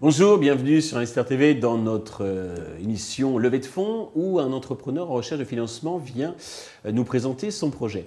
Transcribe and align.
Bonjour, 0.00 0.38
bienvenue 0.38 0.80
sur 0.80 0.96
Investir 0.96 1.24
TV 1.24 1.54
dans 1.54 1.76
notre 1.76 2.24
euh, 2.24 2.56
émission 2.78 3.36
Levée 3.38 3.58
de 3.58 3.66
fonds 3.66 4.10
où 4.14 4.38
un 4.38 4.52
entrepreneur 4.52 5.10
en 5.10 5.14
recherche 5.14 5.38
de 5.38 5.44
financement 5.44 5.98
vient 5.98 6.34
euh, 6.86 6.92
nous 6.92 7.04
présenter 7.04 7.50
son 7.50 7.70
projet. 7.70 8.06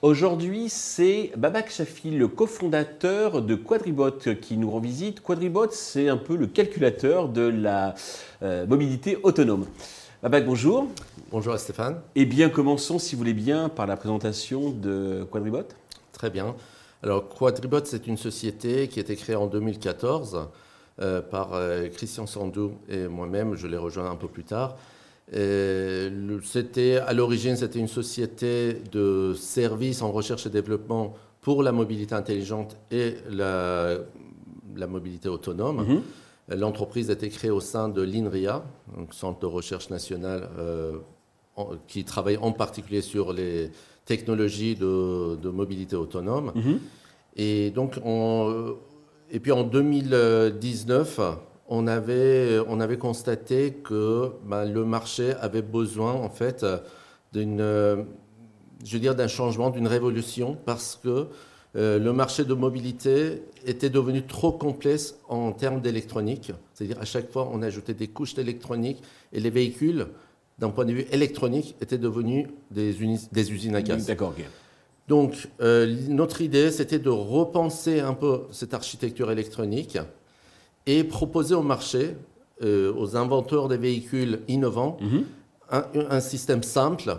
Aujourd'hui, 0.00 0.68
c'est 0.68 1.32
Babak 1.36 1.70
Shafi, 1.70 2.10
le 2.10 2.28
cofondateur 2.28 3.42
de 3.42 3.54
Quadribot, 3.54 4.36
qui 4.40 4.56
nous 4.56 4.70
rend 4.70 4.80
visite. 4.80 5.20
Quadribot, 5.20 5.70
c'est 5.70 6.08
un 6.08 6.16
peu 6.16 6.36
le 6.36 6.46
calculateur 6.46 7.28
de 7.28 7.42
la 7.42 7.94
euh, 8.42 8.66
mobilité 8.66 9.18
autonome. 9.22 9.66
Babak, 10.20 10.46
bonjour. 10.46 10.88
Bonjour 11.30 11.56
Stéphane. 11.56 12.00
Eh 12.16 12.26
bien, 12.26 12.48
commençons, 12.48 12.98
si 12.98 13.14
vous 13.14 13.20
voulez 13.20 13.34
bien, 13.34 13.68
par 13.68 13.86
la 13.86 13.96
présentation 13.96 14.70
de 14.70 15.24
Quadribot. 15.30 15.68
Très 16.10 16.28
bien. 16.28 16.56
Alors, 17.04 17.28
Quadribot, 17.28 17.84
c'est 17.84 18.08
une 18.08 18.16
société 18.16 18.88
qui 18.88 18.98
a 18.98 19.02
été 19.02 19.14
créée 19.14 19.36
en 19.36 19.46
2014 19.46 20.48
euh, 21.00 21.20
par 21.20 21.54
euh, 21.54 21.86
Christian 21.86 22.26
Sandou 22.26 22.72
et 22.88 23.06
moi-même. 23.06 23.54
Je 23.54 23.68
l'ai 23.68 23.76
rejoint 23.76 24.10
un 24.10 24.16
peu 24.16 24.26
plus 24.26 24.42
tard. 24.42 24.76
C'était, 25.32 26.96
à 26.96 27.12
l'origine, 27.12 27.54
c'était 27.54 27.78
une 27.78 27.86
société 27.86 28.82
de 28.90 29.34
services 29.34 30.02
en 30.02 30.10
recherche 30.10 30.46
et 30.46 30.50
développement 30.50 31.14
pour 31.42 31.62
la 31.62 31.70
mobilité 31.70 32.16
intelligente 32.16 32.76
et 32.90 33.18
la, 33.30 33.98
la 34.74 34.86
mobilité 34.88 35.28
autonome. 35.28 35.86
Mhm. 35.86 36.02
L'entreprise 36.48 37.10
a 37.10 37.12
été 37.12 37.28
créée 37.28 37.50
au 37.50 37.60
sein 37.60 37.88
de 37.88 38.00
l'INRIA, 38.00 38.64
un 38.96 39.12
centre 39.12 39.38
de 39.40 39.46
recherche 39.46 39.90
national 39.90 40.48
euh, 40.58 40.98
qui 41.86 42.04
travaille 42.04 42.38
en 42.38 42.52
particulier 42.52 43.02
sur 43.02 43.32
les 43.32 43.70
technologies 44.06 44.74
de, 44.74 45.36
de 45.36 45.48
mobilité 45.50 45.96
autonome. 45.96 46.52
Mhm. 46.54 46.80
Et 47.36 47.70
donc, 47.70 48.00
on, 48.04 48.76
et 49.30 49.40
puis 49.40 49.52
en 49.52 49.62
2019, 49.62 51.20
on 51.68 51.86
avait, 51.86 52.58
on 52.66 52.80
avait 52.80 52.96
constaté 52.96 53.74
que 53.74 54.32
ben, 54.46 54.64
le 54.64 54.84
marché 54.84 55.34
avait 55.34 55.62
besoin 55.62 56.14
en 56.14 56.30
fait 56.30 56.64
d'une, 57.32 57.58
je 58.84 58.92
veux 58.92 59.00
dire, 59.00 59.14
d'un 59.14 59.28
changement, 59.28 59.68
d'une 59.68 59.86
révolution, 59.86 60.56
parce 60.64 60.98
que 61.02 61.26
euh, 61.76 61.98
le 61.98 62.12
marché 62.12 62.44
de 62.44 62.54
mobilité 62.54 63.42
était 63.66 63.90
devenu 63.90 64.22
trop 64.22 64.52
complexe 64.52 65.16
en 65.28 65.52
termes 65.52 65.80
d'électronique. 65.80 66.52
C'est-à-dire 66.72 66.98
à 67.00 67.04
chaque 67.04 67.30
fois, 67.30 67.50
on 67.52 67.62
ajoutait 67.62 67.94
des 67.94 68.08
couches 68.08 68.34
d'électronique 68.34 69.02
et 69.32 69.40
les 69.40 69.50
véhicules, 69.50 70.06
d'un 70.58 70.70
point 70.70 70.86
de 70.86 70.92
vue 70.92 71.06
électronique, 71.12 71.76
étaient 71.80 71.98
devenus 71.98 72.46
des, 72.70 72.96
des 73.32 73.52
usines 73.52 73.76
à 73.76 73.82
gaz. 73.82 74.06
D'accord. 74.06 74.34
Donc, 75.08 75.48
euh, 75.60 75.94
notre 76.08 76.40
idée, 76.40 76.70
c'était 76.70 76.98
de 76.98 77.10
repenser 77.10 78.00
un 78.00 78.14
peu 78.14 78.42
cette 78.50 78.74
architecture 78.74 79.30
électronique 79.30 79.98
et 80.86 81.04
proposer 81.04 81.54
au 81.54 81.62
marché, 81.62 82.16
euh, 82.62 82.92
aux 82.94 83.16
inventeurs 83.16 83.68
des 83.68 83.76
véhicules 83.76 84.40
innovants, 84.48 84.96
mhm. 85.00 85.24
un, 85.70 86.20
système 86.20 86.62
simple, 86.62 87.16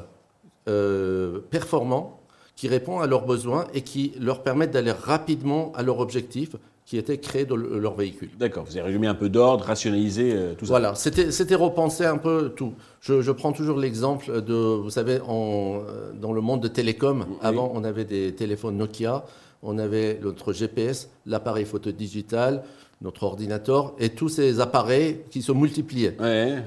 performant, 1.49 2.18
qui 2.59 2.67
répond 2.67 2.99
à 2.99 3.07
leurs 3.07 3.25
besoins 3.25 3.67
et 3.73 3.83
qui 3.83 4.11
leur 4.19 4.43
permet 4.43 4.67
d'aller 4.67 4.91
rapidement 4.91 5.71
à 5.77 5.81
leur 5.81 5.99
objectif 5.99 6.57
qui 6.85 6.97
était 6.97 7.17
créé 7.17 7.45
dans 7.45 7.55
leur 7.55 7.95
véhicule. 7.95 8.31
D'accord, 8.37 8.65
vous 8.65 8.71
avez 8.71 8.81
résumé 8.81 9.07
un 9.07 9.13
peu 9.13 9.29
d'ordre, 9.29 9.63
rationalisé 9.63 10.33
euh, 10.33 10.55
tout 10.55 10.65
ça. 10.65 10.71
Voilà, 10.71 10.93
c'était 10.93 11.55
repenser 11.55 12.03
un 12.03 12.17
peu 12.17 12.51
tout. 12.53 12.73
Je, 12.99 13.31
prends 13.31 13.53
toujours 13.53 13.77
l'exemple 13.77 14.41
de, 14.41 14.53
vous 14.53 14.89
savez, 14.89 15.21
en, 15.25 15.83
euh, 15.87 16.11
dans 16.19 16.33
le 16.33 16.41
monde 16.41 16.59
de 16.59 16.67
télécom, 16.67 17.27
avant 17.41 17.71
on 17.73 17.85
avait 17.85 18.03
des 18.03 18.35
téléphones 18.35 18.75
Nokia, 18.75 19.23
on 19.63 19.77
avait 19.77 20.19
notre 20.21 20.53
GPS, 20.53 21.09
l'appareil 21.25 21.65
photo 21.65 21.91
digital, 21.91 22.63
notre 23.01 23.23
ordinateur 23.23 23.93
et 23.97 24.09
tous 24.09 24.29
ces 24.29 24.59
appareils 24.59 25.21
qui 25.29 25.41
se 25.41 25.51
multipliaient. 25.51 26.17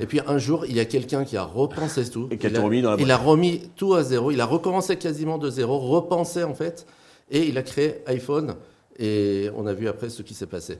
Et 0.00 0.06
puis 0.06 0.20
un 0.26 0.38
jour, 0.38 0.64
il 0.66 0.76
y 0.76 0.80
a 0.80 0.84
quelqu'un 0.84 1.25
qui 1.25 1.36
a 1.36 1.44
repensé 1.44 2.08
tout. 2.08 2.28
Et 2.31 2.38
qui 2.38 2.47
a 2.47 2.50
il, 2.50 2.58
remis 2.58 2.82
dans 2.82 2.92
la 2.92 3.02
il 3.02 3.10
a 3.10 3.16
remis 3.16 3.62
tout 3.76 3.94
à 3.94 4.02
zéro, 4.02 4.31
il 4.31 4.41
a 4.41 4.47
recommencé 4.47 4.97
quasiment 4.97 5.38
de 5.38 5.50
zéro, 5.50 5.78
repensé 5.78 6.42
en 6.42 6.54
fait, 6.54 6.86
et 7.31 7.47
il 7.47 7.58
a 7.58 7.62
créé 7.62 8.02
iPhone. 8.06 8.54
Et 8.98 9.48
on 9.56 9.66
a 9.66 9.72
vu 9.72 9.88
après 9.88 10.10
ce 10.10 10.20
qui 10.20 10.34
s'est 10.34 10.47
passé. 10.47 10.78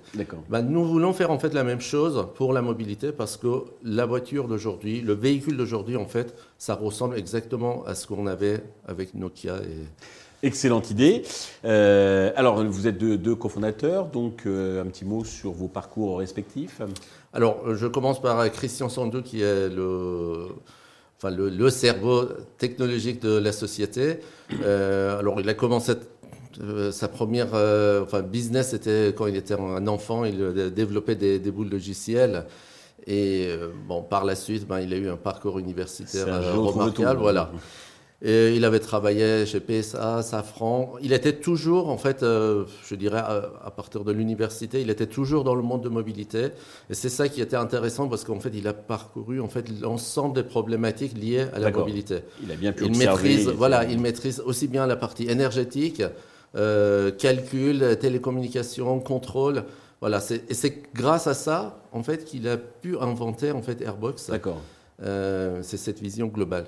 Bah, 0.51 0.61
nous 0.61 0.84
voulons 0.84 1.15
faire 1.15 1.31
en 1.31 1.39
fait 1.39 1.55
la 1.55 1.65
même 1.65 1.81
chose 1.81 2.27
pour 2.34 2.53
la 2.53 2.61
mobilité 2.61 3.11
parce 3.11 3.39
que 3.39 3.65
la 3.83 4.05
voiture 4.05 4.49
d'aujourd'hui, 4.49 5.01
le 5.01 5.15
véhicule 5.15 5.56
d'aujourd'hui, 5.56 5.97
en 5.97 6.05
fait, 6.05 6.34
ça 6.59 6.75
ressemble 6.75 7.17
exactement 7.17 7.84
à 7.87 7.95
ce 7.95 8.06
qu'on 8.06 8.27
avait 8.27 8.62
avec 8.87 9.15
Nokia. 9.15 9.56
Et... 9.56 9.87
Excellente 10.42 10.91
idée. 10.91 11.22
Euh, 11.64 12.32
alors, 12.36 12.64
vous 12.64 12.86
êtes 12.86 12.98
deux, 12.98 13.34
cofondateurs, 13.34 14.06
donc 14.06 14.42
euh, 14.47 14.82
un 14.82 14.86
petit 14.86 15.04
mot 15.04 15.25
sur 15.25 15.53
vos 15.53 15.69
parcours 15.69 16.19
respectifs. 16.19 16.80
Alors, 17.32 17.75
je 17.75 17.86
commence 17.86 18.20
par 18.20 18.50
Christian 18.50 18.88
Sandou, 18.88 19.22
qui 19.22 19.41
est 19.41 19.69
le, 19.69 20.48
enfin, 21.19 21.30
le, 21.30 21.70
cerveau 21.70 22.25
technologique 22.58 23.22
de 23.22 23.38
la 23.38 23.53
société. 23.53 24.19
Euh, 24.64 25.19
alors, 25.19 25.41
il 25.41 25.48
a 25.48 25.54
commencé 25.54 25.94
euh, 26.60 26.92
sa 26.92 27.09
première 27.09 27.54
euh, 27.54 28.03
enfin, 28.03 28.20
business, 28.20 28.70
c'était 28.70 29.14
quand 29.16 29.26
il 29.26 29.36
était 29.36 29.54
un 29.54 29.86
enfant, 29.86 30.24
il 30.24 30.53
développait 30.72 31.14
des, 31.14 31.38
boules 31.50 31.70
logicielles. 31.70 32.44
Et 33.06 33.47
euh, 33.48 33.70
bon, 33.88 34.03
par 34.03 34.24
la 34.24 34.34
suite, 34.34 34.66
ben, 34.66 34.80
il 34.80 34.92
a 34.92 34.97
eu 34.97 35.09
un 35.09 35.16
parcours 35.16 35.59
universitaire 35.59 36.54
remarquable. 36.54 37.20
Voilà. 37.20 37.50
Et 38.25 38.55
il 38.55 38.65
avait 38.65 38.78
travaillé 38.78 39.47
chez 39.47 39.59
PSA, 39.59 40.22
Safran. 40.22 40.94
Il 41.03 41.12
était 41.12 41.33
toujours, 41.33 41.88
en 41.88 41.99
fait, 41.99 42.21
je 42.21 42.94
dirais, 42.94 43.19
à, 43.19 43.71
partir 43.75 44.05
de 44.05 44.12
l'université, 44.12 44.81
il 44.81 44.91
était 44.91 45.06
toujours 45.06 45.43
dans 45.43 45.56
le 45.56 45.62
monde 45.62 45.83
de 45.83 45.88
mobilité. 45.88 46.50
Et 46.88 46.94
c'est 46.94 47.09
ça 47.09 47.28
qui 47.28 47.41
était 47.41 47.56
intéressant 47.56 48.09
parce 48.09 48.22
qu'en 48.22 48.38
fait, 48.38 48.53
il 48.55 48.69
a 48.69 48.75
parcouru 48.75 49.41
en 49.41 49.49
fait 49.49 49.66
l'ensemble 49.81 50.37
des 50.37 50.44
problématiques 50.44 51.19
liées 51.19 51.47
à 51.53 51.59
la 51.59 51.72
mobilité. 51.72 52.21
Il 52.44 52.53
a 52.53 52.55
bien 52.55 52.72
pu 52.72 52.84
il 52.84 52.97
maîtrise, 52.97 53.49
voilà, 53.49 53.84
il 53.84 54.00
maîtrise 54.00 54.41
aussi 54.41 54.69
bien 54.69 54.87
la 54.87 54.97
partie 54.97 55.28
énergétique, 55.28 56.03
euh, 56.54 57.10
calcul, 57.10 57.97
télécommunication, 58.00 59.00
contrôle. 59.00 59.65
Voilà, 60.00 60.21
et 60.49 60.54
c'est 60.54 60.83
grâce 60.94 61.27
à 61.27 61.34
ça, 61.34 61.81
en 61.93 62.03
fait, 62.03 62.25
qu'il 62.25 62.47
a 62.49 62.56
pu 62.56 62.97
inventer 62.99 63.50
en 63.50 63.62
fait 63.62 63.81
Airbox. 63.81 64.31
D'accord. 64.31 64.60
Euh, 65.03 65.60
c'est 65.62 65.77
cette 65.77 66.00
vision 66.00 66.27
globale. 66.27 66.66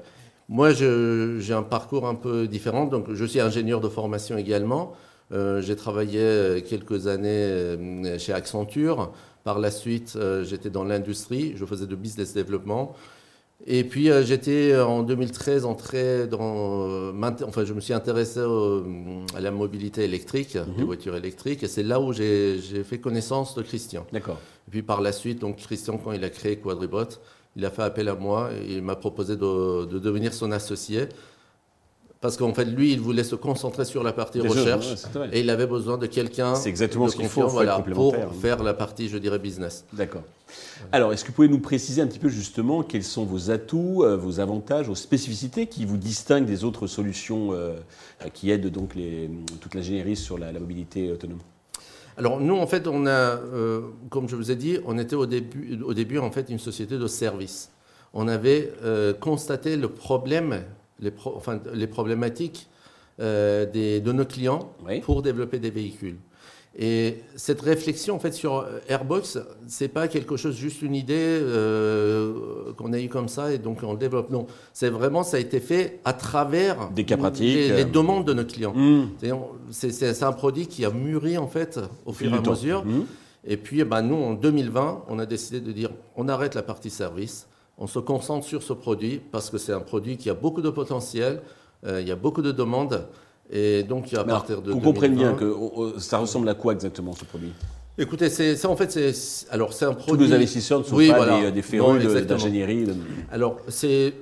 Moi, 0.48 0.72
j'ai 0.72 1.54
un 1.54 1.62
parcours 1.62 2.06
un 2.06 2.14
peu 2.14 2.46
différent. 2.46 2.86
Donc, 2.86 3.12
je 3.12 3.24
suis 3.24 3.40
ingénieur 3.40 3.80
de 3.80 3.88
formation 3.88 4.36
également. 4.36 4.92
Euh, 5.32 5.62
j'ai 5.62 5.74
travaillé 5.74 6.62
quelques 6.68 7.06
années 7.06 8.18
chez 8.18 8.32
Accenture. 8.32 9.12
Par 9.42 9.58
la 9.58 9.70
suite, 9.70 10.18
j'étais 10.44 10.70
dans 10.70 10.84
l'industrie. 10.84 11.54
Je 11.56 11.64
faisais 11.64 11.86
de 11.86 11.96
business 11.96 12.34
développement. 12.34 12.94
Et 13.66 13.84
puis 13.84 14.10
euh, 14.10 14.22
j'étais 14.22 14.72
euh, 14.72 14.84
en 14.84 15.02
2013 15.02 15.64
entré 15.64 16.26
dans. 16.26 16.86
Euh, 16.88 17.12
enfin, 17.46 17.64
je 17.64 17.72
me 17.72 17.80
suis 17.80 17.94
intéressé 17.94 18.40
à 18.40 19.40
la 19.40 19.50
mobilité 19.50 20.04
électrique, 20.04 20.54
les 20.54 20.60
mhm. 20.60 20.84
voitures 20.84 21.16
électriques, 21.16 21.62
et 21.62 21.68
c'est 21.68 21.82
là 21.82 22.00
où 22.00 22.12
j'ai 22.12 22.58
fait 22.84 22.98
connaissance 22.98 23.54
de 23.54 23.62
Christian. 23.62 24.06
D'accord. 24.12 24.38
Et 24.68 24.70
puis 24.70 24.82
par 24.82 25.00
la 25.00 25.12
suite, 25.12 25.40
donc 25.40 25.56
Christian, 25.56 25.98
quand 25.98 26.12
il 26.12 26.24
a 26.24 26.30
créé 26.30 26.56
Quadribot, 26.56 27.20
il 27.56 27.64
a 27.64 27.70
fait 27.70 27.82
appel 27.82 28.08
à 28.08 28.14
moi 28.14 28.50
et 28.52 28.74
il 28.74 28.82
m'a 28.82 28.96
proposé 28.96 29.36
de, 29.36 29.84
de, 29.86 29.98
devenir 29.98 30.34
son 30.34 30.52
associé. 30.52 31.08
Parce 32.20 32.38
qu'en 32.38 32.54
fait, 32.54 32.64
lui, 32.64 32.90
il 32.92 33.00
voulait 33.00 33.22
se 33.22 33.34
concentrer 33.34 33.84
sur 33.84 34.02
la 34.02 34.14
partie 34.14 34.40
recherche 34.40 34.86
et 35.30 35.40
il 35.40 35.50
avait 35.50 35.66
besoin 35.66 35.98
de 35.98 36.06
quelqu'un 36.06 36.54
C'est 36.54 36.70
exactement 36.70 37.06
ce 37.08 37.16
qu'il 37.16 37.28
faut, 37.28 37.46
voilà, 37.48 37.78
pour 37.80 38.16
faire 38.40 38.62
la 38.62 38.72
partie, 38.72 39.10
je 39.10 39.18
dirais, 39.18 39.38
business. 39.38 39.84
D'accord. 39.92 40.22
Alors, 40.90 41.12
est-ce 41.12 41.22
que 41.22 41.28
vous 41.28 41.34
pouvez 41.34 41.48
nous 41.48 41.60
préciser 41.60 42.00
un 42.00 42.06
petit 42.06 42.18
peu 42.18 42.30
justement 42.30 42.82
quels 42.82 43.04
sont 43.04 43.26
vos 43.26 43.50
atouts, 43.50 44.04
euh, 44.04 44.16
vos 44.16 44.40
avantages, 44.40 44.86
vos 44.86 44.94
spécificités 44.94 45.66
qui 45.66 45.84
vous 45.84 45.98
distinguent 45.98 46.46
des 46.46 46.64
autres 46.64 46.86
solutions 46.86 47.50
euh, 47.52 47.76
qui 48.32 48.50
aident 48.50 48.70
donc 48.70 48.94
les, 48.94 49.28
toute 49.60 49.74
l'ingénierie 49.74 50.16
sur 50.16 50.38
la, 50.38 50.50
mobilité 50.52 51.12
autonome? 51.12 51.40
Alors 52.16 52.40
nous, 52.40 52.56
en 52.56 52.66
fait, 52.66 52.86
on 52.86 53.06
a, 53.06 53.10
euh, 53.10 53.82
comme 54.10 54.28
je 54.28 54.36
vous 54.36 54.50
ai 54.50 54.56
dit, 54.56 54.78
on 54.86 54.98
était 54.98 55.16
au 55.16 55.26
début, 55.26 55.82
au 55.82 55.94
début 55.94 56.18
en 56.18 56.30
fait 56.30 56.48
une 56.48 56.58
société 56.58 56.98
de 56.98 57.06
service. 57.06 57.70
On 58.12 58.28
avait 58.28 58.70
constaté 59.18 59.76
le 59.76 59.88
problème 59.88 60.62
les, 61.00 61.12
enfin, 61.24 61.60
les 61.72 61.86
problématiques 61.86 62.68
euh, 63.20 63.66
des, 63.66 64.00
de 64.00 64.12
nos 64.12 64.24
clients 64.24 64.72
pour 65.02 65.22
développer 65.22 65.58
des 65.58 65.70
véhicules. 65.70 66.16
Et 66.76 67.22
cette 67.36 67.60
réflexion 67.60 68.16
en 68.16 68.18
fait 68.18 68.32
sur 68.32 68.66
Airbox, 68.88 69.38
c'est 69.68 69.88
pas 69.88 70.08
quelque 70.08 70.36
chose 70.36 70.56
juste 70.56 70.82
une 70.82 70.96
idée 70.96 71.14
euh, 71.16 72.72
qu'on 72.76 72.92
a 72.92 73.00
eu 73.00 73.08
comme 73.08 73.28
ça 73.28 73.52
et 73.52 73.58
donc 73.58 73.78
on 73.84 73.92
le 73.92 73.98
développe. 73.98 74.30
Non, 74.30 74.46
c'est 74.72 74.88
vraiment 74.88 75.22
ça 75.22 75.36
a 75.36 75.40
été 75.40 75.60
fait 75.60 76.00
à 76.04 76.12
travers 76.12 76.90
des 76.90 77.04
cas 77.04 77.16
pratiques, 77.16 77.54
les, 77.54 77.70
euh, 77.70 77.84
demandes 77.84 78.26
de 78.26 78.34
nos 78.34 78.44
clients. 78.44 78.74
Mmh. 78.74 79.10
C'est 79.70 80.22
un 80.22 80.32
produit 80.32 80.66
qui 80.66 80.84
a 80.84 80.90
mûri 80.90 81.38
en 81.38 81.46
fait 81.46 81.78
au 82.06 82.12
fur 82.12 82.32
et 82.34 82.36
à 82.36 82.40
mesure. 82.40 82.84
Mmh. 82.84 83.04
Et 83.46 83.58
puis, 83.58 83.80
eh 83.80 83.84
ben, 83.84 84.00
nous, 84.00 84.16
en 84.16 84.32
2020, 84.32 85.04
on 85.08 85.18
a 85.18 85.26
décidé 85.26 85.60
de 85.60 85.70
dire 85.70 85.90
on 86.16 86.28
arrête 86.28 86.54
la 86.54 86.62
partie 86.62 86.90
service 86.90 87.46
on 87.78 87.86
se 87.86 87.98
concentre 87.98 88.46
sur 88.46 88.62
ce 88.62 88.72
produit 88.72 89.20
parce 89.32 89.50
que 89.50 89.58
c'est 89.58 89.72
un 89.72 89.80
produit 89.80 90.16
qui 90.16 90.30
a 90.30 90.34
beaucoup 90.34 90.62
de 90.62 90.70
potentiel, 90.70 91.42
euh, 91.86 92.00
il 92.00 92.08
y 92.08 92.12
a 92.12 92.16
beaucoup 92.16 92.42
de 92.42 92.52
demandes. 92.52 93.06
Et 93.50 93.82
donc, 93.82 94.12
à 94.14 94.24
partir 94.24 94.62
de. 94.62 94.72
On 94.72 94.80
comprenne 94.80 95.14
bien 95.14 95.34
que 95.34 95.54
ça 95.98 96.18
ressemble 96.18 96.48
à 96.48 96.54
quoi 96.54 96.72
exactement 96.72 97.12
ce 97.12 97.24
produit? 97.24 97.52
Écoutez, 97.96 98.28
c'est 98.28 98.56
alors 99.50 99.72
c'est 99.72 99.84
un 99.84 99.92
produit. 99.94 100.26
Tous 100.26 100.30
nos 100.30 100.36
investisseurs 100.36 100.80
ne 100.80 100.84
sont 100.84 100.96
pas 100.96 101.40
des, 101.42 101.52
des 101.52 101.62
férus 101.62 102.04
d'ingénierie. 102.26 102.86
Alors 103.30 103.58
c'est 103.68 104.14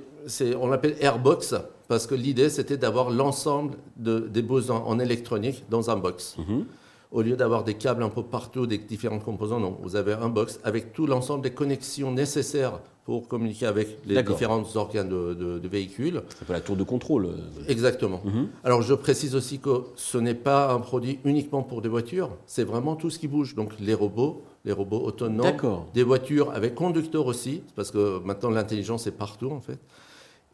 on 0.59 0.67
l'appelle 0.67 0.95
Airbox 1.01 1.55
parce 1.87 2.07
que 2.07 2.15
l'idée 2.15 2.49
c'était 2.49 2.77
d'avoir 2.77 3.09
l'ensemble 3.09 3.75
de, 3.97 4.19
des 4.19 4.41
besoins 4.41 4.83
en 4.85 4.99
électronique 4.99 5.63
dans 5.69 5.89
un 5.89 5.95
box. 5.95 6.35
Mhm. 6.37 6.65
Au 7.13 7.21
lieu 7.21 7.35
d'avoir 7.35 7.63
des 7.63 7.75
câbles 7.75 8.01
un 8.01 8.09
peu 8.09 8.23
partout, 8.23 8.65
des 8.65 8.79
différents 8.79 9.19
composants, 9.19 9.59
non, 9.59 9.77
vous 9.83 9.95
avez 9.95 10.13
un 10.13 10.29
box 10.29 10.59
avec 10.63 10.93
tout 10.93 11.05
l'ensemble 11.05 11.43
des 11.43 11.51
connexions 11.51 12.11
nécessaires 12.11 12.79
pour 13.05 13.27
communiquer 13.27 13.67
avec 13.67 13.99
les 14.05 14.23
différents 14.23 14.63
organes 14.75 15.09
de, 15.09 15.59
de, 15.59 15.67
véhicules. 15.67 16.23
C'est 16.39 16.47
pas 16.47 16.53
la 16.53 16.61
tour 16.61 16.75
de 16.75 16.83
contrôle. 16.83 17.29
Exactement. 17.67 18.21
Mhm. 18.23 18.47
Alors 18.63 18.81
je 18.81 18.95
précise 18.95 19.35
aussi 19.35 19.59
que 19.59 19.83
ce 19.95 20.17
n'est 20.17 20.33
pas 20.33 20.73
un 20.73 20.79
produit 20.79 21.19
uniquement 21.23 21.61
pour 21.61 21.81
des 21.83 21.89
voitures, 21.89 22.31
c'est 22.47 22.63
vraiment 22.63 22.95
tout 22.95 23.11
ce 23.11 23.19
qui 23.19 23.27
bouge. 23.27 23.53
Donc 23.53 23.73
les 23.79 23.93
robots, 23.93 24.41
les 24.65 24.71
robots 24.71 25.01
autonomes, 25.01 25.57
des 25.93 26.03
voitures 26.03 26.51
avec 26.51 26.73
conducteur 26.73 27.27
aussi, 27.27 27.61
parce 27.75 27.91
que 27.91 28.19
maintenant 28.25 28.49
l'intelligence 28.49 29.05
est 29.05 29.11
partout 29.11 29.51
en 29.51 29.59
fait. 29.59 29.79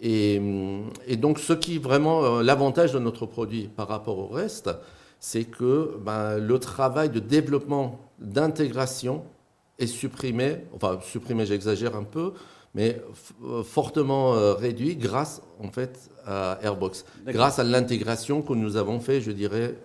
Et, 0.02 0.40
donc, 1.18 1.40
ce 1.40 1.54
qui 1.54 1.78
vraiment 1.78 2.24
euh, 2.24 2.44
l'avantage 2.44 2.94
de 2.94 3.00
notre 3.00 3.26
produit 3.26 3.68
par 3.68 3.88
rapport 3.88 4.18
au 4.18 4.28
reste, 4.28 4.70
c'est 5.20 5.44
que 5.46 5.98
ben, 6.04 6.38
le 6.38 6.60
travail 6.60 7.10
de 7.10 7.20
développement, 7.20 8.00
d'intégration 8.20 9.24
est 9.78 9.88
supprimé, 9.88 10.58
enfin 10.74 11.00
supprimé, 11.02 11.46
j'exagère 11.46 11.96
un 11.96 12.04
peu, 12.04 12.34
mais 12.76 13.02
euh, 13.44 13.64
fortement 13.64 14.34
euh, 14.34 14.54
réduit 14.54 14.96
grâce 14.96 15.42
en 15.64 15.72
fait 15.72 16.10
à 16.26 16.60
Airbox, 16.62 17.06
grâce 17.28 17.60
à 17.60 17.64
l'intégration 17.64 18.42
que 18.42 18.54
nous 18.54 18.76
avons 18.76 19.00
fait, 19.00 19.22
je 19.22 19.32
dirais, 19.32 19.76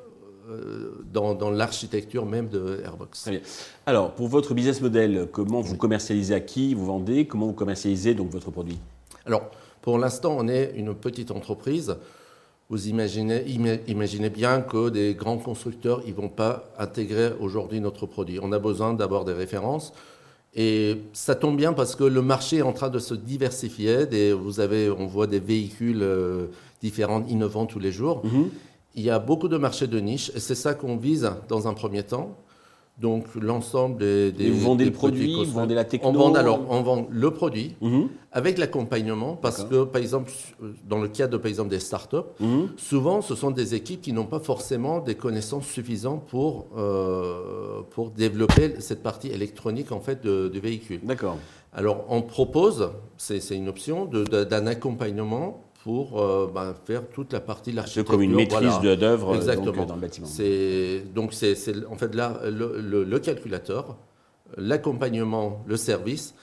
dans, 1.10 1.34
dans 1.34 1.50
l'architecture 1.50 2.26
même 2.26 2.48
de 2.48 2.82
Airbox. 2.84 3.22
Très 3.22 3.30
bien. 3.30 3.40
Alors, 3.86 4.12
pour 4.12 4.28
votre 4.28 4.52
business 4.52 4.80
model, 4.82 5.26
comment 5.32 5.62
vous 5.62 5.76
commercialisez 5.76 6.34
à 6.34 6.40
qui 6.40 6.74
vous 6.74 6.84
vendez 6.84 7.26
Comment 7.26 7.46
vous 7.46 7.54
commercialisez 7.54 8.12
donc 8.12 8.28
votre 8.30 8.50
produit? 8.50 8.78
Alors, 9.24 9.50
pour 9.80 9.98
l'instant, 9.98 10.36
on 10.38 10.48
est 10.48 10.72
une 10.76 10.94
petite 10.94 11.30
entreprise. 11.30 11.96
Vous 12.70 12.88
imaginez, 12.88 13.44
imaginez 13.86 14.30
bien 14.30 14.62
que 14.62 14.88
des 14.88 15.14
grands 15.14 15.36
constructeurs 15.36 16.02
ne 16.06 16.12
vont 16.12 16.30
pas 16.30 16.64
intégrer 16.78 17.32
aujourd'hui 17.38 17.80
notre 17.80 18.06
produit. 18.06 18.38
On 18.42 18.52
a 18.52 18.58
besoin 18.58 18.94
d'avoir 18.94 19.24
des 19.24 19.34
références. 19.34 19.92
Et 20.54 21.02
ça 21.12 21.34
tombe 21.34 21.56
bien 21.56 21.72
parce 21.72 21.94
que 21.94 22.04
le 22.04 22.22
marché 22.22 22.58
est 22.58 22.62
en 22.62 22.72
train 22.72 22.88
de 22.88 22.98
se 22.98 23.14
diversifier. 23.14 24.32
vous 24.32 24.60
avez, 24.60 24.88
on 24.88 25.06
voit 25.06 25.26
des 25.26 25.40
véhicules 25.40 26.02
euh, 26.02 26.46
différents, 26.80 27.24
innovants 27.26 27.66
tous 27.66 27.80
les 27.80 27.92
jours. 27.92 28.24
Mm-hmm. 28.24 28.48
Il 28.94 29.02
y 29.02 29.10
a 29.10 29.18
beaucoup 29.18 29.48
de 29.48 29.58
marchés 29.58 29.88
de 29.88 29.98
niche 29.98 30.30
et 30.34 30.40
c'est 30.40 30.54
ça 30.54 30.74
qu'on 30.74 30.96
vise 30.96 31.30
dans 31.48 31.68
un 31.68 31.74
premier 31.74 32.04
temps. 32.04 32.36
Donc 33.00 33.24
l'ensemble 33.34 33.98
des, 33.98 34.30
des, 34.30 34.50
vous 34.50 34.60
vendez 34.60 34.84
le 34.84 34.92
produit, 34.92 35.34
vous 35.34 35.50
vendez 35.50 35.74
la 35.74 35.84
technologie. 35.84 36.16
On 36.24 36.28
vend 36.28 36.34
alors 36.34 36.60
on 36.70 36.82
vend 36.82 37.08
le 37.10 37.30
produit 37.32 37.74
mhm. 37.80 38.08
avec 38.30 38.56
l'accompagnement 38.56 39.34
parce 39.34 39.64
que 39.64 39.82
par 39.82 40.00
exemple 40.00 40.30
dans 40.88 41.00
le 41.00 41.08
cadre 41.08 41.32
de 41.32 41.38
par 41.38 41.48
exemple 41.48 41.70
des 41.70 41.80
startups, 41.80 42.18
mhm. 42.38 42.68
souvent 42.76 43.20
ce 43.20 43.34
sont 43.34 43.50
des 43.50 43.74
équipes 43.74 44.00
qui 44.00 44.12
n'ont 44.12 44.26
pas 44.26 44.38
forcément 44.38 45.00
des 45.00 45.16
connaissances 45.16 45.66
suffisantes 45.66 46.24
pour 46.26 46.66
euh, 46.78 47.80
pour 47.90 48.10
développer 48.10 48.76
cette 48.78 49.02
partie 49.02 49.28
électronique 49.28 49.90
en 49.90 50.00
fait 50.00 50.24
du 50.24 50.60
véhicule. 50.60 51.00
D'accord. 51.02 51.36
Alors 51.72 52.04
on 52.10 52.22
propose, 52.22 52.90
c'est 53.16 53.40
une 53.50 53.68
option 53.68 54.04
d'un 54.06 54.66
accompagnement 54.68 55.63
pour 55.84 56.18
euh, 56.18 56.50
ben, 56.52 56.74
faire 56.86 57.06
toute 57.10 57.34
la 57.34 57.40
partie 57.40 57.70
de 57.70 57.76
l'architecture. 57.76 58.10
comme 58.10 58.22
une 58.22 58.34
maîtrise 58.34 58.80
d'œuvre 58.80 59.34
euh, 59.34 59.54
dans 59.54 59.94
le 59.94 60.00
bâtiment. 60.00 60.26
Donc 61.14 61.34
c'est 61.34 61.54
en 61.90 61.96
fait 61.96 62.14
là 62.14 62.40
le, 62.46 63.18
calculateur, 63.18 63.94
l'accompagnement, 64.56 65.62
le 65.66 65.76
service, 65.76 66.34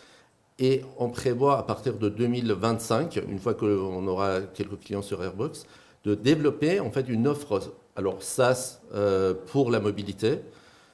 et 0.60 0.84
on 1.00 1.10
prévoit 1.10 1.58
à 1.58 1.64
partir 1.64 1.98
de 1.98 2.08
2025, 2.08 3.20
une 3.28 3.40
fois 3.40 3.56
qu'on 3.56 4.06
aura 4.06 4.42
quelques 4.42 4.80
clients 4.80 5.02
sur 5.02 5.24
Airbox, 5.24 5.66
de 6.06 6.14
développer 6.14 6.80
en 6.80 6.92
fait 6.92 7.10
une 7.10 7.28
offre 7.28 7.74
alors 7.96 8.22
SaaS 8.22 8.82
euh, 8.94 9.34
pour 9.48 9.72
la 9.72 9.80
mobilité, 9.80 10.40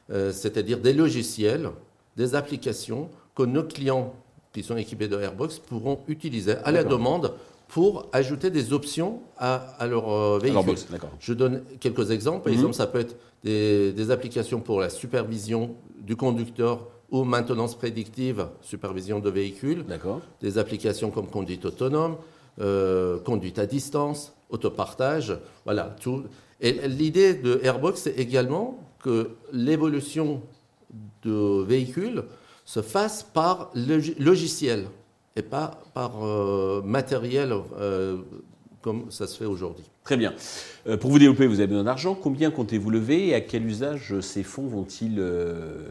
c'est-à-dire 0.10 0.80
des 0.80 0.94
logiciels, 0.94 1.70
des 2.16 2.34
applications 2.34 3.10
que 3.36 3.44
nos 3.44 3.64
clients 3.64 4.14
qui 4.54 4.64
sont 4.64 4.78
équipés 4.78 5.10
de 5.10 5.20
Airbox 5.20 5.60
pourront 5.60 6.00
utiliser 6.08 6.56
à 6.64 6.72
la 6.72 6.86
demande 6.86 7.34
pour 7.68 8.08
ajouter 8.14 8.50
des 8.50 8.74
options 8.74 9.22
à, 9.38 9.76
leur 9.88 10.10
euh, 10.12 10.40
véhicule. 10.40 10.76
Je 11.20 11.34
donne 11.34 11.64
quelques 11.80 12.12
exemples. 12.12 12.44
Par 12.44 12.52
mhm. 12.52 12.60
exemple, 12.60 12.74
ça 12.76 12.88
peut 12.88 13.00
être 13.00 13.16
des, 13.44 14.12
applications 14.12 14.60
pour 14.60 14.80
la 14.80 14.90
supervision 14.90 15.76
du 16.00 16.16
conducteur 16.16 16.88
ou 17.12 17.24
maintenance 17.24 17.76
prédictive, 17.76 18.48
supervision 18.62 19.20
de 19.20 19.30
véhicules. 19.30 19.86
Des 20.42 20.58
applications 20.58 21.12
comme 21.12 21.28
conduite 21.28 21.66
autonome, 21.66 22.18
euh, 22.60 23.20
conduite 23.20 23.60
à 23.60 23.66
distance, 23.66 24.34
autopartage. 24.50 25.38
Voilà, 25.66 25.96
tout. 26.02 26.24
Et 26.60 26.88
l'idée 26.88 27.34
de 27.34 27.60
Airbox, 27.64 28.02
c'est 28.02 28.18
également 28.18 28.80
que 29.04 29.32
l'évolution 29.52 30.42
de 31.24 31.64
véhicules 31.64 32.24
se 32.66 32.82
fasse 32.82 33.24
par 33.24 33.72
logiciel 33.76 34.88
et 35.38 35.44
pas 35.44 35.80
par 35.94 36.26
euh, 36.26 36.82
matériel 36.84 37.54
euh, 37.80 38.18
comme 38.82 39.06
ça 39.12 39.28
se 39.28 39.38
fait 39.38 39.46
aujourd'hui. 39.46 39.86
Très 40.04 40.18
bien. 40.18 40.34
Euh, 40.88 40.98
pour 40.98 41.12
vous 41.12 41.20
développer, 41.20 41.48
vous 41.48 41.60
avez 41.60 41.68
besoin 41.68 41.84
d'argent. 41.84 42.18
Combien 42.20 42.50
comptez-vous 42.50 42.90
lever 42.90 43.28
et 43.28 43.36
à 43.36 43.42
quel 43.42 43.66
usage 43.66 44.20
ces 44.22 44.44
fonds 44.44 44.68
vont-ils 44.68 45.20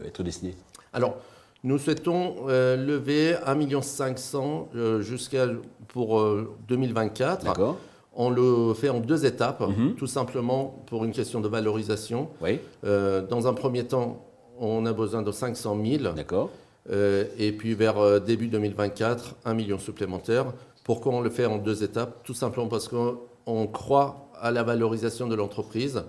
être 0.05 0.23
destinés? 0.23 0.55
Alors, 0.93 1.17
nous 1.63 1.77
souhaitons 1.77 2.47
lever 2.47 3.33
1,5 3.45 3.55
million 3.55 5.01
jusqu'à 5.01 5.47
pour 5.87 6.23
2024. 6.67 7.45
D'accord. 7.45 7.77
On 8.19 8.31
le 8.31 8.73
fait 8.73 8.89
en 8.89 8.99
deux 8.99 9.27
étapes, 9.27 9.61
mhm. 9.61 9.93
tout 9.93 10.07
simplement 10.07 10.83
pour 10.87 11.05
une 11.05 11.11
question 11.11 11.39
de 11.39 11.47
valorisation. 11.47 12.29
Oui. 12.41 12.59
dans 12.83 13.47
un 13.47 13.53
premier 13.53 13.85
temps, 13.85 14.25
on 14.59 14.85
a 14.87 14.93
besoin 14.93 15.21
de 15.21 15.31
500 15.31 15.77
000. 15.85 16.13
D'accord. 16.15 16.49
Euh, 16.89 17.25
et 17.37 17.51
puis 17.51 17.73
vers 17.73 17.97
euh, 17.97 18.19
début 18.19 18.47
2024, 18.47 19.35
un 19.45 19.53
million 19.53 19.79
supplémentaire. 19.79 20.53
Pourquoi 20.83 21.13
on 21.13 21.21
le 21.21 21.29
fait 21.29 21.45
en 21.45 21.57
deux 21.57 21.83
étapes? 21.83 22.23
Tout 22.23 22.33
simplement 22.33 22.67
parce 22.67 22.87
qu'on 22.87 23.67
croit 23.67 24.29
à 24.39 24.51
la 24.51 24.63
valorisation 24.63 25.27
de 25.27 25.35
l'entreprise. 25.35 26.03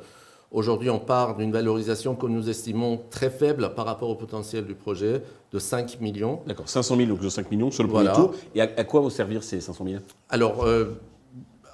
Aujourd'hui, 0.51 0.89
on 0.89 0.99
part 0.99 1.37
d'une 1.37 1.53
valorisation 1.53 2.15
que 2.15 2.27
nous 2.27 2.49
estimons 2.49 3.01
très 3.11 3.29
faible 3.29 3.75
par 3.75 3.85
rapport 3.85 4.09
au 4.09 4.15
potentiel 4.15 4.65
du 4.65 4.75
projet, 4.75 5.23
de 5.53 5.59
5 5.59 6.01
millions. 6.01 6.41
D'accord, 6.47 6.69
500 6.69 6.97
000, 6.97 7.09
donc 7.09 7.31
5 7.31 7.51
millions 7.51 7.71
sur 7.71 7.83
le 7.83 7.89
premier 7.91 8.13
tour. 8.13 8.35
Et 8.55 8.63
à, 8.63 8.85
quoi 8.85 9.01
vont 9.01 9.11
servir 9.11 9.43
ces 9.43 9.61
500 9.61 9.85
000 9.85 10.01
Alors, 10.31 10.65
euh, 10.65 10.99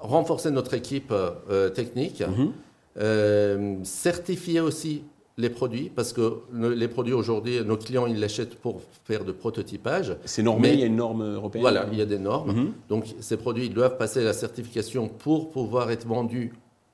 renforcer 0.01 0.51
notre 0.51 0.75
équipe 0.75 1.15
technique, 1.75 2.23
mhm. 2.97 3.85
certifier 3.85 4.61
aussi 4.61 5.05
les 5.37 5.51
produits, 5.51 5.91
parce 5.95 6.13
que 6.13 6.43
les 6.53 6.87
produits 6.87 7.13
aujourd'hui, 7.13 7.61
nos 7.65 7.77
clients, 7.77 8.07
ils 8.07 8.21
l'achètent 8.21 8.55
pour 8.55 8.81
faire 9.05 9.25
de 9.25 9.33
prototypage. 9.33 10.17
C'est 10.25 10.45
normé, 10.45 10.75
il 10.75 10.81
y 10.81 10.83
a 10.85 10.87
une 10.87 10.97
norme 10.97 11.25
européenne 11.35 11.63
Voilà, 11.63 11.87
il 11.91 11.99
y 11.99 12.03
a 12.03 12.07
des 12.07 12.19
normes. 12.19 12.53
Mhm. 12.53 12.73
Donc 12.89 13.15
ces 13.21 13.37
produits, 13.37 13.67
ils 13.67 13.75
doivent 13.75 13.97
passer 13.97 14.23
la 14.23 14.33
certification 14.33 15.09
pour 15.09 15.51
pouvoir 15.51 15.91
être 15.91 16.07
vendus 16.07 16.53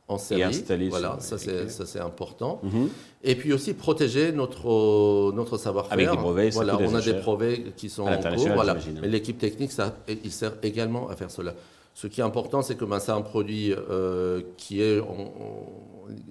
en 0.08 0.16
série. 0.16 0.40
Et 0.40 0.44
installés. 0.44 0.88
Voilà, 0.88 1.18
ça 1.20 1.36
c'est 1.38 2.00
important. 2.00 2.60
Mhm. 2.62 2.88
Et 3.24 3.34
puis 3.34 3.52
aussi 3.52 3.74
protéger 3.74 4.32
notre, 4.32 5.32
notre 5.32 5.58
savoir-faire. 5.58 5.92
Avec 5.92 6.10
des 6.10 6.16
brevets, 6.16 6.54
Voilà, 6.54 6.78
on 6.80 6.94
a 6.94 7.00
des 7.02 7.12
brevets 7.12 7.74
qui 7.76 7.90
sont 7.90 8.04
en 8.04 8.16
cours. 8.16 8.48
Voilà. 8.54 8.76
Mais 9.02 9.08
l'équipe 9.08 9.38
technique, 9.38 9.72
ça, 9.72 9.96
il 10.08 10.32
sert 10.32 10.54
également 10.62 11.10
à 11.10 11.16
faire 11.16 11.30
cela. 11.30 11.54
Ce 11.92 12.06
qui 12.06 12.20
est 12.20 12.24
important, 12.24 12.62
c'est 12.62 12.76
que 12.76 12.86
ben, 12.86 13.00
c'est 13.00 13.12
un 13.12 13.20
produit 13.20 13.74
euh, 13.74 14.40
qui 14.56 14.80
est, 14.80 15.02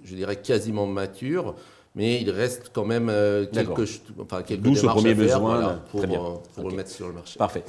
je 0.04 0.16
dirais, 0.16 0.38
quasiment 0.38 0.88
mature 0.88 1.54
mais 2.00 2.22
il 2.22 2.32
reste 2.32 2.72
quand 2.74 2.86
même 2.86 3.10
euh, 3.10 3.46
quelques, 3.51 4.01
enfin, 4.22 4.41
quelques 4.41 4.62
D'où 4.62 4.74
ce 4.74 4.86
premier 4.86 5.13
besoin 5.13 5.82
pour, 5.91 6.01
euh, 6.01 6.38
pour 6.56 6.70
le 6.70 6.75
mettre 6.77 6.91
sur 6.91 7.08
le 7.08 7.13
marché. 7.13 7.38
Parfait. 7.38 7.65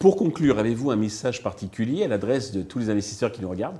Pour 0.00 0.16
conclure, 0.16 0.58
avez-vous 0.58 0.90
un 0.90 0.96
message 0.96 1.44
particulier 1.44 2.02
à 2.02 2.08
l'adresse 2.08 2.50
de 2.50 2.62
tous 2.62 2.80
les 2.80 2.90
investisseurs 2.90 3.30
qui 3.30 3.40
nous 3.40 3.48
regardent? 3.48 3.78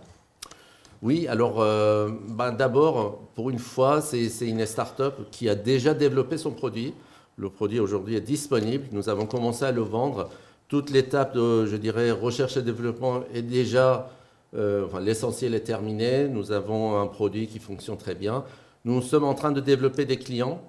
Oui, 1.02 1.26
alors 1.26 1.60
euh, 1.60 2.10
ben, 2.28 2.52
d'abord, 2.52 3.22
pour 3.34 3.50
une 3.50 3.58
fois, 3.58 4.00
c'est 4.00 4.28
une 4.42 4.64
start-up 4.66 5.16
qui 5.32 5.48
a 5.48 5.56
déjà 5.56 5.94
développé 5.94 6.38
son 6.38 6.52
produit. 6.52 6.94
Le 7.36 7.50
produit 7.50 7.80
aujourd'hui 7.80 8.14
est 8.14 8.20
disponible. 8.20 8.84
Nous 8.92 9.08
avons 9.08 9.26
commencé 9.26 9.64
à 9.64 9.72
le 9.72 9.82
vendre. 9.82 10.30
Toute 10.68 10.90
l'étape 10.90 11.34
de, 11.34 11.66
je 11.66 11.74
dirais, 11.74 12.12
recherche 12.12 12.56
et 12.56 12.62
développement 12.62 13.24
est 13.34 13.42
déjà, 13.42 14.08
enfin, 14.54 15.00
l'essentiel 15.00 15.56
est 15.56 15.66
terminé. 15.66 16.28
Nous 16.28 16.52
avons 16.52 17.00
un 17.00 17.08
produit 17.08 17.48
qui 17.48 17.58
fonctionne 17.58 17.96
très 17.96 18.14
bien. 18.14 18.44
Nous 18.84 19.02
sommes 19.02 19.24
en 19.24 19.34
train 19.34 19.52
de 19.52 19.60
développer 19.60 20.04
des 20.04 20.18
clients. 20.18 20.60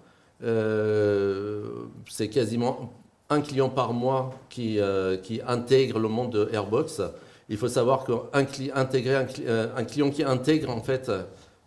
Euh, 0.43 1.85
c'est 2.09 2.29
quasiment 2.29 2.93
un 3.29 3.41
client 3.41 3.69
par 3.69 3.93
mois 3.93 4.31
qui, 4.49 4.79
qui 5.23 5.41
intègre 5.47 5.97
le 5.97 6.07
monde 6.07 6.31
de 6.31 6.49
Airbox. 6.53 7.01
Il 7.49 7.57
faut 7.57 7.67
savoir 7.67 8.05
qu'un 8.05 8.19
un, 8.33 8.41
un, 8.41 9.83
client 9.85 10.11
qui 10.11 10.23
intègre 10.23 10.69
en 10.69 10.81
fait 10.81 11.11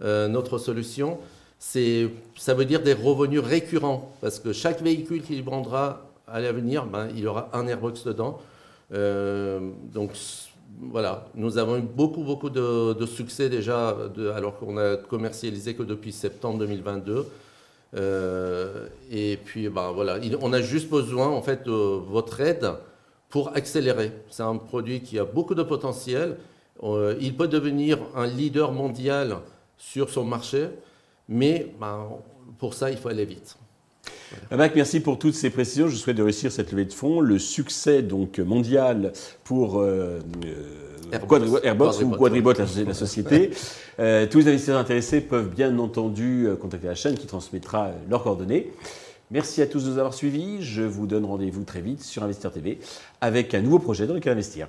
notre 0.01 0.59
solution, 0.59 1.19
ça 1.59 2.55
veut 2.55 2.65
dire 2.65 2.83
des 2.83 2.93
revenus 2.93 3.41
récurrents, 3.41 4.13
parce 4.21 4.39
que 4.39 4.53
chaque 4.53 4.83
véhicule 4.83 5.23
qu'il 5.23 5.43
vendra 5.43 6.07
à 6.29 6.41
l'avenir, 6.41 6.87
ben, 6.87 7.09
il 7.17 7.27
aura 7.27 7.49
un 7.53 7.67
Airbox 7.67 8.05
dedans. 8.05 8.39
Euh, 8.93 9.71
donc 9.93 10.13
voilà, 10.81 11.27
nous 11.35 11.59
avons 11.59 11.79
eu 11.79 11.83
beaucoup, 11.83 12.23
beaucoup 12.23 12.51
de, 12.51 13.07
succès 13.07 13.49
déjà, 13.49 13.97
alors 14.35 14.59
qu'on 14.59 14.77
a 14.77 14.97
commercialisé 14.97 15.75
que 15.75 15.83
depuis 15.83 16.13
septembre 16.13 16.59
2022. 16.59 17.27
Euh, 17.95 18.89
et 19.11 19.39
puis 19.43 19.69
ben, 19.69 19.93
voilà, 19.93 20.19
on 20.43 20.53
a 20.53 20.61
juste 20.61 20.91
besoin 20.91 21.29
en 21.29 21.41
fait 21.41 21.65
de 21.65 21.71
votre 21.71 22.41
aide 22.41 22.73
pour 23.29 23.57
accélérer. 23.57 24.13
C'est 24.29 24.43
un 24.43 24.57
produit 24.57 25.01
qui 25.01 25.19
a 25.19 25.25
beaucoup 25.25 25.55
de 25.55 25.63
potentiel. 25.63 26.37
Euh, 26.83 27.17
il 27.21 27.37
peut 27.37 27.49
devenir 27.49 27.99
un 28.15 28.27
leader 28.27 28.73
mondial 28.73 29.39
sur 29.79 30.11
son 30.11 30.25
marché. 30.25 30.69
Mais 31.29 31.73
ben, 31.81 32.09
pour 32.59 32.75
ça, 32.75 32.91
il 32.91 32.97
faut 32.97 33.09
aller 33.09 33.25
vite. 33.25 33.57
Voilà. 34.51 34.71
merci 34.75 35.01
pour 35.01 35.19
toutes 35.19 35.35
ces 35.35 35.51
précisions. 35.51 35.89
Je 35.89 35.97
souhaite 35.97 36.17
de 36.17 36.23
réussir 36.23 36.53
cette 36.53 36.73
levée 36.73 36.85
de 36.85 36.93
fonds. 36.93 37.21
Le 37.21 37.39
succès 37.39 38.03
donc 38.03 38.39
mondial 38.39 39.13
pour 39.45 39.81
euh, 39.81 40.21
euh 40.45 40.87
Airbox, 41.63 42.03
ou 42.03 42.11
Quadribot, 42.11 42.53
la, 42.53 42.95
société. 42.95 43.51
Euh, 43.99 44.27
tous 44.27 44.41
les 44.41 44.49
investisseurs 44.49 44.79
intéressés 44.79 45.23
peuvent 45.23 45.49
bien 45.49 45.79
entendu 45.79 46.47
euh, 46.47 46.55
contacter 46.55 46.87
la 46.87 46.95
chaîne 46.95 47.15
qui 47.15 47.27
transmettra 47.27 47.93
leurs 48.11 48.23
coordonnées. 48.23 48.71
Merci 49.31 49.63
à 49.63 49.67
tous 49.67 49.85
de 49.85 49.91
nous 49.91 49.97
avoir 49.97 50.13
suivis. 50.13 50.59
Je 50.61 50.83
vous 50.83 51.07
donne 51.07 51.25
rendez-vous 51.25 51.65
très 51.65 51.81
vite 51.81 52.03
sur 52.03 52.23
Investir 52.23 52.53
TV 52.53 52.79
avec 53.23 53.55
un 53.55 53.63
nouveau 53.63 53.79
projet 53.79 54.07
dans 54.07 54.13
lequel 54.13 54.33
investir. 54.33 54.69